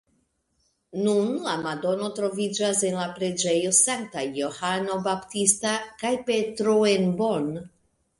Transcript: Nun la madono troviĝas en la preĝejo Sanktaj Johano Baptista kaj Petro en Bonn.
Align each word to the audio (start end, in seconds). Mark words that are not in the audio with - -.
Nun 1.07 1.27
la 1.47 1.51
madono 1.65 2.07
troviĝas 2.19 2.81
en 2.89 2.97
la 2.99 3.05
preĝejo 3.19 3.73
Sanktaj 3.79 4.23
Johano 4.39 4.97
Baptista 5.09 5.75
kaj 6.01 6.13
Petro 6.31 6.75
en 6.95 7.07
Bonn. 7.21 7.53